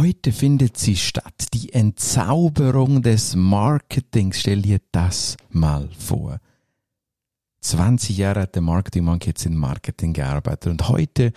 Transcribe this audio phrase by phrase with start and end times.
[0.00, 4.38] Heute findet sie statt, die Entzauberung des Marketings.
[4.38, 6.38] Stell dir das mal vor.
[7.62, 11.32] 20 Jahre hat der Marketing Monkey jetzt in Marketing gearbeitet und heute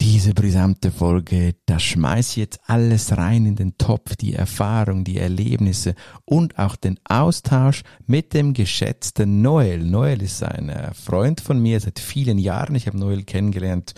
[0.00, 5.18] diese brisante Folge, da schmeiß ich jetzt alles rein in den Topf, die Erfahrung, die
[5.18, 9.84] Erlebnisse und auch den Austausch mit dem geschätzten Noel.
[9.84, 12.74] Noel ist ein äh, Freund von mir seit vielen Jahren.
[12.74, 13.94] Ich habe Noel kennengelernt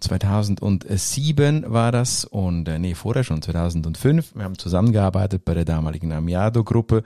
[0.00, 4.34] 2007 war das und äh, nee, vorher schon 2005.
[4.34, 7.02] Wir haben zusammengearbeitet bei der damaligen Amiado-Gruppe.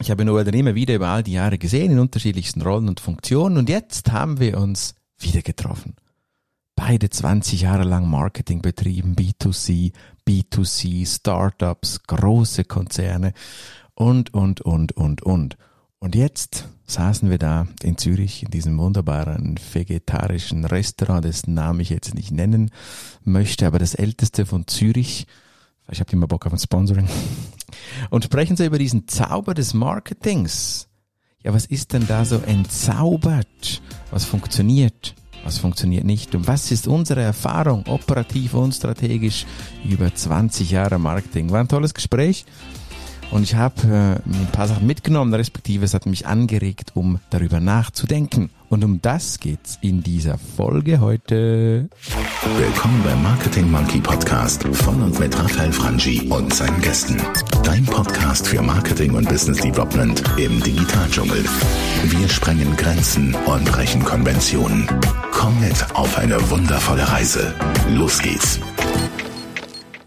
[0.00, 3.00] Ich habe Noel dann immer wieder über all die Jahre gesehen in unterschiedlichsten Rollen und
[3.00, 5.94] Funktionen und jetzt haben wir uns wieder getroffen
[6.76, 9.92] beide 20 Jahre lang Marketing betrieben, B2C,
[10.26, 13.32] B2C, Startups, große Konzerne
[13.94, 15.56] und, und, und, und, und.
[15.98, 21.90] Und jetzt saßen wir da in Zürich in diesem wunderbaren vegetarischen Restaurant, dessen Namen ich
[21.90, 22.70] jetzt nicht nennen
[23.24, 25.26] möchte, aber das älteste von Zürich.
[25.90, 27.08] Ich habe immer Bock auf ein Sponsoring.
[28.10, 30.88] Und sprechen Sie über diesen Zauber des Marketings.
[31.42, 33.82] Ja, was ist denn da so entzaubert?
[34.10, 35.14] Was funktioniert?
[35.44, 39.46] Was funktioniert nicht und was ist unsere Erfahrung operativ und strategisch
[39.84, 41.50] über 20 Jahre Marketing.
[41.50, 42.44] War ein tolles Gespräch
[43.30, 47.60] und ich habe äh, ein paar Sachen mitgenommen, respektive es hat mich angeregt, um darüber
[47.60, 48.50] nachzudenken.
[48.74, 51.88] Und um das geht's in dieser Folge heute.
[52.56, 57.16] Willkommen beim Marketing Monkey Podcast von und mit Raphael Frangi und seinen Gästen.
[57.62, 61.44] Dein Podcast für Marketing und Business Development im Digitaldschungel.
[62.02, 64.88] Wir sprengen Grenzen und brechen Konventionen.
[65.30, 67.54] Komm mit auf eine wundervolle Reise.
[67.90, 68.58] Los geht's.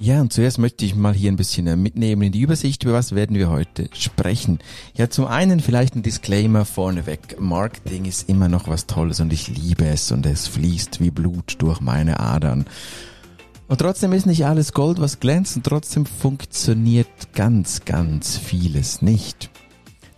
[0.08, 2.94] Ja, und zuerst möchte ich mal hier ein bisschen äh, mitnehmen in die Übersicht, über
[2.94, 4.60] was werden wir heute sprechen.
[4.96, 7.42] Ja, zum einen vielleicht ein Disclaimer vorneweg.
[7.42, 11.56] Marketing ist immer noch was Tolles und ich liebe es und es fließt wie Blut
[11.58, 12.68] durch meine Adern.
[13.68, 19.50] Und trotzdem ist nicht alles Gold, was glänzt und trotzdem funktioniert ganz, ganz vieles nicht.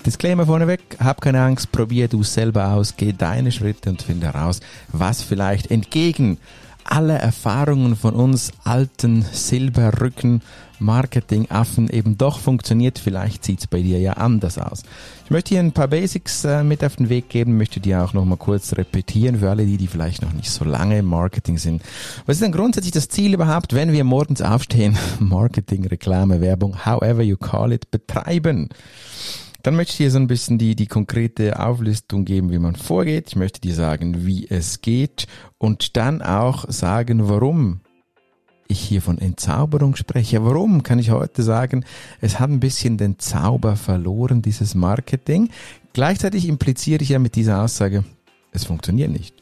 [0.06, 4.60] Disclaimer vorneweg, hab keine Angst, probier du selber aus, geh deine Schritte und finde heraus,
[4.92, 6.38] was vielleicht entgegen
[6.84, 10.42] alle Erfahrungen von uns alten Silberrücken
[10.80, 13.00] Marketingaffen eben doch funktioniert.
[13.00, 14.84] Vielleicht sieht's bei dir ja anders aus.
[15.26, 18.14] Ich möchte hier ein paar Basics äh, mit auf den Weg geben, möchte die auch
[18.14, 21.84] nochmal kurz repetieren für alle die, die vielleicht noch nicht so lange im Marketing sind.
[22.26, 24.98] Was ist denn grundsätzlich das Ziel überhaupt, wenn wir morgens aufstehen?
[25.20, 28.70] Marketing, Reklame, Werbung, however you call it, betreiben.
[29.62, 33.28] Dann möchte ich dir so ein bisschen die, die konkrete Auflistung geben, wie man vorgeht.
[33.28, 35.28] Ich möchte dir sagen, wie es geht
[35.58, 37.82] und dann auch sagen, warum
[38.70, 40.46] ich hier von Entzauberung spreche.
[40.46, 41.84] Warum kann ich heute sagen,
[42.22, 45.50] es hat ein bisschen den Zauber verloren, dieses Marketing.
[45.92, 48.06] Gleichzeitig impliziere ich ja mit dieser Aussage,
[48.52, 49.39] es funktioniert nicht.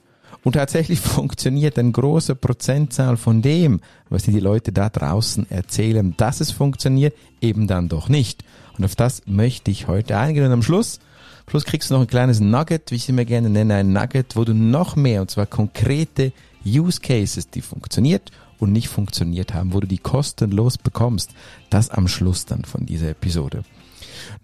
[0.47, 6.39] Und tatsächlich funktioniert ein großer Prozentzahl von dem, was die Leute da draußen erzählen, dass
[6.39, 8.45] es funktioniert, eben dann doch nicht.
[8.77, 10.45] Und auf das möchte ich heute eingehen.
[10.45, 11.01] Und am Schluss,
[11.49, 14.37] Schluss kriegst du noch ein kleines Nugget, wie ich es immer gerne nenne, ein Nugget,
[14.37, 16.31] wo du noch mehr, und zwar konkrete
[16.65, 21.31] Use Cases, die funktioniert und nicht funktioniert haben, wo du die kostenlos bekommst.
[21.69, 23.63] Das am Schluss dann von dieser Episode.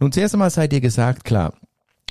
[0.01, 1.53] Nun, zuerst einmal sei dir gesagt, klar,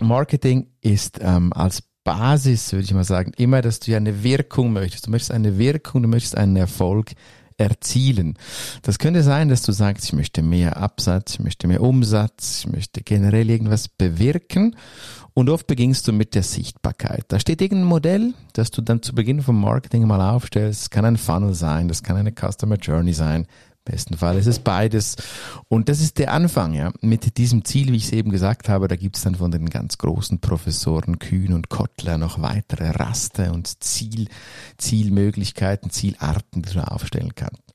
[0.01, 4.73] Marketing ist ähm, als Basis, würde ich mal sagen, immer, dass du ja eine Wirkung
[4.73, 5.07] möchtest.
[5.07, 7.13] Du möchtest eine Wirkung, du möchtest einen Erfolg
[7.59, 8.35] erzielen.
[8.83, 12.73] Das könnte sein, dass du sagst, ich möchte mehr Absatz, ich möchte mehr Umsatz, ich
[12.73, 14.77] möchte generell irgendwas bewirken.
[15.35, 17.25] Und oft beginnst du mit der Sichtbarkeit.
[17.29, 20.83] Da steht irgendein Modell, das du dann zu Beginn vom Marketing mal aufstellst.
[20.83, 23.47] Das kann ein Funnel sein, das kann eine Customer Journey sein,
[23.84, 25.16] besten Fall ist es beides.
[25.69, 26.93] Und das ist der Anfang, ja.
[27.00, 29.69] Mit diesem Ziel, wie ich es eben gesagt habe, da gibt es dann von den
[29.70, 34.28] ganz großen Professoren Kühn und Kottler noch weitere Raster und Ziel,
[34.78, 37.72] Zielmöglichkeiten, Zielarten, die du aufstellen kannst.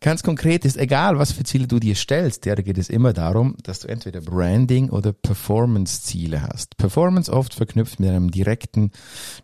[0.00, 3.56] Ganz konkret ist egal, was für Ziele du dir stellst, da geht es immer darum,
[3.62, 6.76] dass du entweder Branding oder Performance-Ziele hast.
[6.76, 8.90] Performance oft verknüpft mit einem direkten,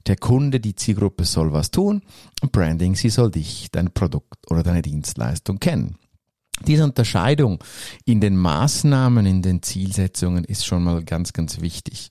[0.06, 2.02] der Kunde, die Zielgruppe soll was tun
[2.42, 5.96] und Branding, sie soll dich, dein Produkt oder deine Dienstleistung kennen.
[6.64, 7.62] Diese Unterscheidung
[8.04, 12.08] in den Maßnahmen, in den Zielsetzungen ist schon mal ganz, ganz wichtig.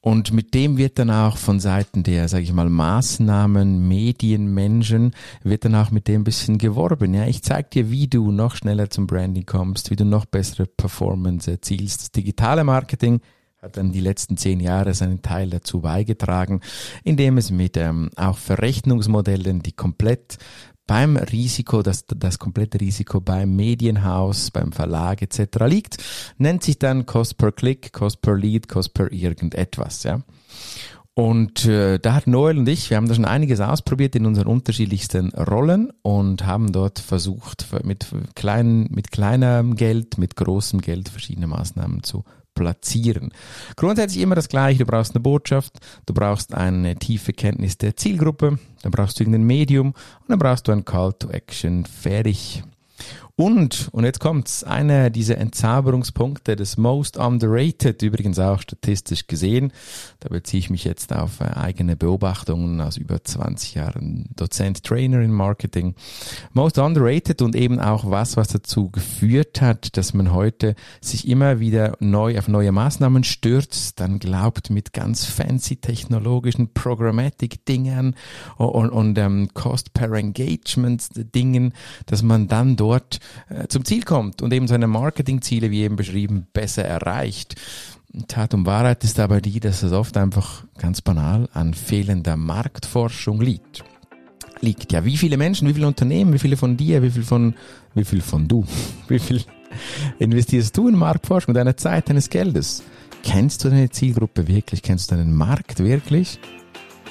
[0.00, 5.14] Und mit dem wird dann auch von Seiten der, sage ich mal, Maßnahmen, Medienmenschen,
[5.44, 7.14] wird dann auch mit dem bisschen geworben.
[7.14, 10.66] Ja, ich zeige dir, wie du noch schneller zum Branding kommst, wie du noch bessere
[10.66, 12.00] Performance erzielst.
[12.00, 13.20] Das digitale Marketing
[13.62, 16.62] hat dann die letzten zehn Jahre seinen Teil dazu beigetragen,
[17.04, 20.38] indem es mit ähm, auch Verrechnungsmodellen, die komplett
[20.86, 25.64] beim Risiko, das, das komplette Risiko beim Medienhaus, beim Verlag etc.
[25.66, 25.96] liegt,
[26.38, 30.22] nennt sich dann Cost per Click, Cost per Lead, Cost per irgendetwas, ja.
[31.14, 34.46] Und äh, da hat Noel und ich, wir haben da schon einiges ausprobiert in unseren
[34.46, 41.46] unterschiedlichsten Rollen und haben dort versucht, mit, kleinen, mit kleinem Geld, mit großem Geld verschiedene
[41.46, 43.32] Maßnahmen zu platzieren.
[43.76, 44.80] Grundsätzlich immer das Gleiche.
[44.80, 49.44] Du brauchst eine Botschaft, du brauchst eine tiefe Kenntnis der Zielgruppe, dann brauchst du irgendein
[49.44, 51.84] Medium und dann brauchst du ein Call to Action.
[51.84, 52.62] Fertig.
[53.42, 59.72] Und, und jetzt kommt's, einer dieser Entzauberungspunkte des Most Underrated, übrigens auch statistisch gesehen,
[60.20, 65.22] da beziehe ich mich jetzt auf äh, eigene Beobachtungen aus über 20 Jahren Dozent, Trainer
[65.22, 65.96] in Marketing.
[66.52, 71.58] Most Underrated und eben auch was, was dazu geführt hat, dass man heute sich immer
[71.58, 78.14] wieder neu auf neue Maßnahmen stürzt, dann glaubt mit ganz fancy technologischen Programmatic-Dingern
[78.56, 81.72] und, und, und ähm, Cost per Engagement-Dingen,
[82.06, 83.18] dass man dann dort
[83.48, 87.56] äh, zum Ziel kommt und eben seine Marketingziele, wie eben beschrieben, besser erreicht.
[88.28, 93.40] Tat und Wahrheit ist aber die, dass es oft einfach ganz banal an fehlender Marktforschung
[93.40, 93.84] liegt.
[94.60, 97.54] Liegt ja, wie viele Menschen, wie viele Unternehmen, wie viele von dir, wie viel von,
[97.94, 98.64] wie viel von du,
[99.08, 99.42] wie viel
[100.18, 102.82] investierst du in Marktforschung, deiner Zeit, deines Geldes?
[103.22, 104.82] Kennst du deine Zielgruppe wirklich?
[104.82, 106.38] Kennst du deinen Markt wirklich?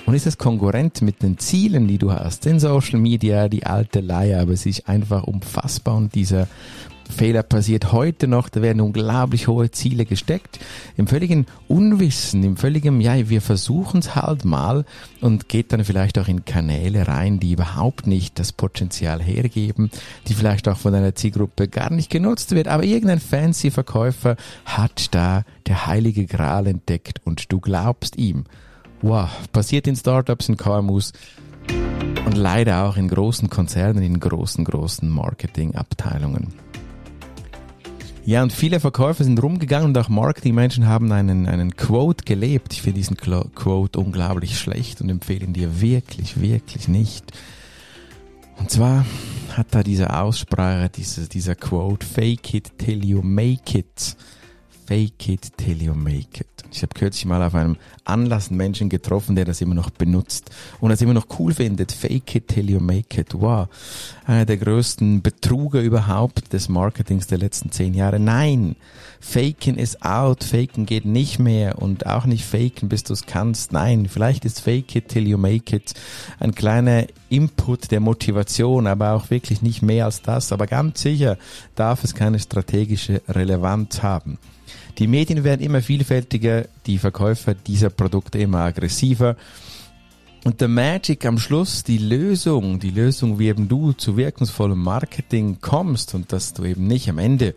[0.06, 2.46] Und ist es konkurrent mit den Zielen, die du hast?
[2.46, 6.48] In Social Media, die alte Leier, aber es ist einfach unfassbar und dieser
[7.12, 10.60] Fehler passiert heute noch, da werden unglaublich hohe Ziele gesteckt,
[10.98, 14.86] im völligen Unwissen, im völligen, ja, wir versuchen es halt mal
[15.20, 19.92] und geht dann vielleicht auch in Kanäle rein, die überhaupt nicht das Potenzial hergeben,
[20.28, 25.14] die vielleicht auch von einer Zielgruppe gar nicht genutzt wird, aber irgendein fancy Verkäufer hat
[25.14, 28.46] da der heilige Gral entdeckt und du glaubst ihm.
[29.02, 31.12] Wow, passiert in Startups, in KMUs
[32.26, 36.54] und leider auch in großen Konzernen, in großen, großen Marketingabteilungen.
[38.24, 42.74] Ja, und viele Verkäufer sind rumgegangen und auch Marketingmenschen haben einen, einen Quote gelebt.
[42.74, 47.32] Ich finde diesen Quote unglaublich schlecht und empfehle ihn dir wirklich, wirklich nicht.
[48.60, 49.06] Und zwar
[49.58, 54.16] hat da diese Aussprache, diese, dieser Quote, fake it till you make it.
[54.92, 56.48] Fake it till you make it.
[56.70, 60.52] Ich habe kürzlich mal auf einem Anlass einen Menschen getroffen, der das immer noch benutzt
[60.82, 61.94] und das immer noch cool findet.
[61.94, 63.34] Fake it till you make it.
[63.34, 63.70] Wow.
[64.26, 68.20] Einer der größten Betruger überhaupt des Marketings der letzten zehn Jahre.
[68.20, 68.76] Nein.
[69.22, 70.44] Faken ist out.
[70.44, 73.72] Faken geht nicht mehr und auch nicht faken, bis du es kannst.
[73.72, 74.10] Nein.
[74.10, 75.94] Vielleicht ist fake it till you make it
[76.38, 80.52] ein kleiner Input der Motivation, aber auch wirklich nicht mehr als das.
[80.52, 81.38] Aber ganz sicher
[81.76, 84.38] darf es keine strategische Relevanz haben.
[84.98, 89.36] Die Medien werden immer vielfältiger, die Verkäufer dieser Produkte immer aggressiver.
[90.44, 95.60] Und der Magic am Schluss, die Lösung, die Lösung, wie eben du zu wirkungsvollem Marketing
[95.62, 97.54] kommst und dass du eben nicht am Ende,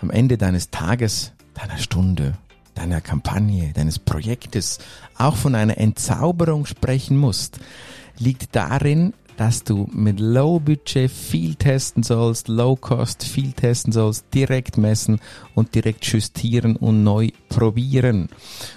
[0.00, 2.34] am Ende deines Tages, deiner Stunde,
[2.74, 4.78] deiner Kampagne, deines Projektes
[5.18, 7.58] auch von einer Entzauberung sprechen musst,
[8.18, 14.26] liegt darin, dass du mit Low Budget viel testen sollst, Low Cost viel testen sollst,
[14.34, 15.20] direkt messen
[15.54, 18.28] und direkt justieren und neu probieren.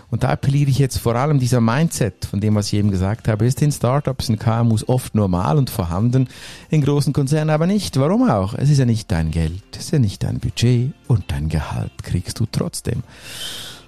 [0.09, 3.27] Und da appelliere ich jetzt vor allem dieser Mindset, von dem, was ich eben gesagt
[3.27, 6.27] habe, ist in Startups, in KMUs oft normal und vorhanden,
[6.69, 7.97] in großen Konzernen aber nicht.
[7.97, 8.53] Warum auch?
[8.53, 11.91] Es ist ja nicht dein Geld, es ist ja nicht dein Budget und dein Gehalt
[12.03, 13.03] kriegst du trotzdem.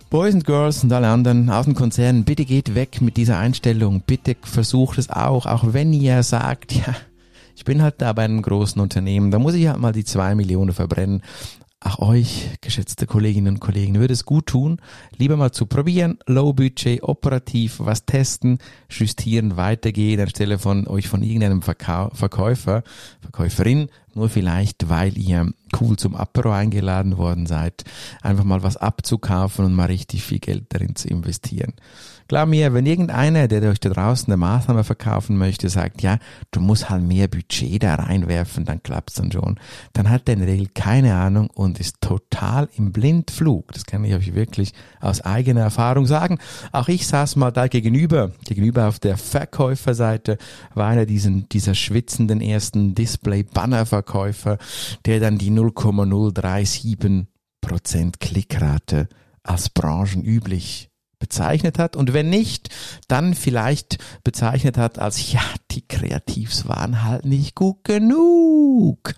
[0.10, 4.02] Boys and Girls und alle anderen Außenkonzernen, bitte geht weg mit dieser Einstellung.
[4.08, 6.96] Bitte versucht es auch, auch wenn ihr sagt, ja,
[7.58, 10.34] ich bin halt da bei einem großen Unternehmen, da muss ich halt mal die zwei
[10.34, 11.24] Millionen verbrennen.
[11.82, 14.80] Auch euch, geschätzte Kolleginnen und Kollegen, würde es gut tun,
[15.18, 18.60] lieber mal zu probieren, Low Budget, operativ, was testen,
[18.90, 22.84] justieren, weitergehen, anstelle von euch von irgendeinem Verkäufer,
[23.20, 27.84] Verkäuferin nur vielleicht, weil ihr cool zum Apero eingeladen worden seid,
[28.22, 31.74] einfach mal was abzukaufen und mal richtig viel Geld darin zu investieren.
[32.28, 36.18] Glaub mir, wenn irgendeiner, der euch da draußen eine Maßnahme verkaufen möchte, sagt, ja,
[36.52, 39.58] du musst halt mehr Budget da reinwerfen, dann klappt's dann schon.
[39.94, 43.72] Dann hat der in der Regel keine Ahnung und ist total im Blindflug.
[43.72, 46.40] Das kann ich euch wirklich aus eigener Erfahrung sagen.
[46.74, 50.38] Auch ich saß mal da gegenüber, gegenüber auf der Verkäuferseite,
[50.74, 54.07] war einer diesen, dieser schwitzenden ersten Display-Banner-Verkäufer,
[55.06, 56.98] der dann die 0,037
[57.62, 59.10] Prozent Klickrate
[59.44, 62.70] als branchenüblich bezeichnet hat und wenn nicht,
[63.08, 69.16] dann vielleicht bezeichnet hat als ja, die Kreativs waren halt nicht gut genug.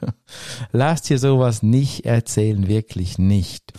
[0.72, 3.74] Lasst dir sowas nicht erzählen, wirklich nicht.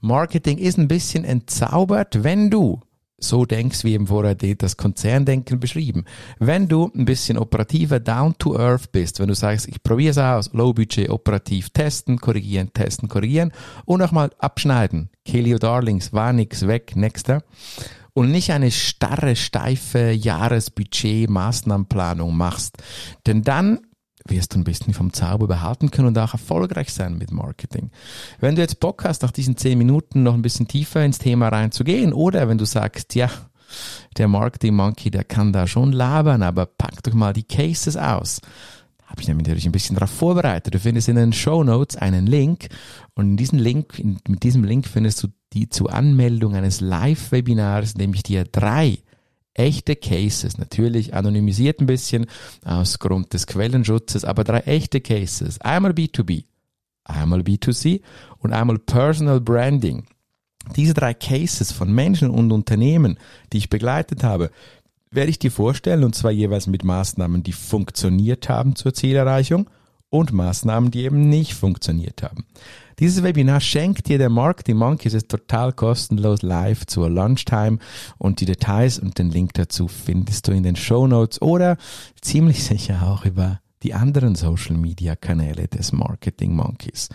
[0.00, 2.80] Marketing ist ein bisschen entzaubert, wenn du
[3.28, 6.04] so denkst, wie eben vorher das Konzerndenken beschrieben.
[6.38, 10.18] Wenn du ein bisschen operativer down to earth bist, wenn du sagst, ich probiere es
[10.18, 13.52] aus, Low Budget operativ testen, korrigieren, testen, korrigieren
[13.84, 15.10] und auch mal abschneiden.
[15.52, 17.42] Your darlings, war nix weg, nächster.
[18.14, 22.76] und nicht eine starre, steife Jahresbudget, Maßnahmenplanung machst.
[23.26, 23.80] Denn dann
[24.26, 27.90] wirst du ein bisschen vom Zauber behalten können und auch erfolgreich sein mit Marketing.
[28.40, 31.48] Wenn du jetzt Bock hast, nach diesen zehn Minuten noch ein bisschen tiefer ins Thema
[31.48, 33.30] reinzugehen oder wenn du sagst, ja,
[34.16, 38.40] der Marketing Monkey, der kann da schon labern, aber pack doch mal die Cases aus.
[39.04, 40.74] Habe ich natürlich ein bisschen darauf vorbereitet.
[40.74, 42.68] Du findest in den Show Notes einen Link
[43.14, 47.92] und in diesem Link, in, mit diesem Link findest du die zur Anmeldung eines Live-Webinars,
[47.92, 48.98] in dem ich dir drei
[49.54, 52.26] echte Cases, natürlich anonymisiert ein bisschen
[52.64, 55.60] aus Grund des Quellenschutzes, aber drei echte Cases.
[55.60, 56.44] Einmal B2B,
[57.04, 58.02] einmal B2C
[58.38, 60.04] und einmal Personal Branding.
[60.76, 63.18] Diese drei Cases von Menschen und Unternehmen,
[63.52, 64.50] die ich begleitet habe,
[65.10, 69.68] werde ich dir vorstellen und zwar jeweils mit Maßnahmen, die funktioniert haben zur Zielerreichung
[70.14, 72.44] und Maßnahmen, die eben nicht funktioniert haben.
[73.00, 75.08] Dieses Webinar schenkt dir der Marketing Monkey.
[75.08, 77.78] Es ist total kostenlos live zur Lunchtime
[78.16, 81.76] und die Details und den Link dazu findest du in den Show Notes oder
[82.20, 87.08] ziemlich sicher auch über die anderen Social Media Kanäle des Marketing Monkeys.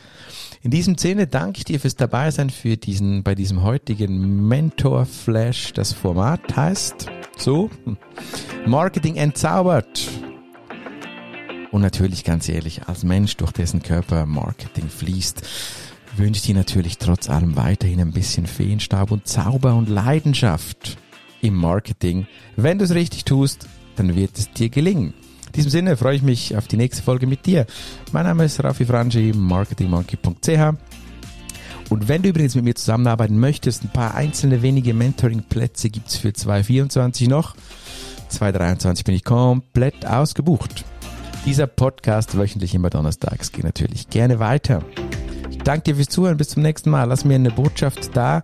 [0.62, 5.72] In diesem Sinne danke ich dir fürs Dabeisein für diesen, bei diesem heutigen Mentor Flash.
[5.72, 7.70] Das Format heißt so,
[8.68, 10.19] Marketing entzaubert.
[11.72, 15.44] Und natürlich ganz ehrlich, als Mensch, durch dessen Körper Marketing fließt,
[16.18, 20.98] wünsche ich dir natürlich trotz allem weiterhin ein bisschen Feenstaub und Zauber und Leidenschaft
[21.42, 22.28] im Marketing.
[22.56, 25.14] Wenn du es richtig tust, dann wird es dir gelingen.
[25.48, 27.66] In diesem Sinne freue ich mich auf die nächste Folge mit dir.
[28.12, 30.76] Mein Name ist Rafi Frangi, marketingmonkey.ch.
[31.90, 36.18] Und wenn du übrigens mit mir zusammenarbeiten möchtest, ein paar einzelne wenige Mentoring-Plätze gibt es
[36.18, 37.56] für 2024 noch.
[38.30, 40.86] 2023 bin ich komplett ausgebucht.
[41.46, 44.84] Dieser Podcast wöchentlich immer donnerstags geht natürlich gerne weiter.
[45.50, 46.38] Ich danke dir fürs Zuhören.
[46.38, 47.06] Bis zum nächsten Mal.
[47.06, 48.44] Lass mir eine Botschaft da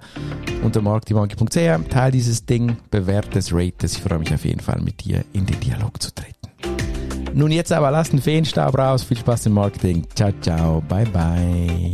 [0.63, 1.89] unter marktimonki.ch.
[1.89, 3.93] Teil dieses Ding, bewerte es, rate es.
[3.97, 6.35] Ich freue mich auf jeden Fall mit dir in den Dialog zu treten.
[7.33, 9.03] Nun jetzt aber lass den Feenstab raus.
[9.03, 10.07] Viel Spaß im Marketing.
[10.15, 10.81] Ciao, ciao.
[10.81, 11.93] Bye, bye.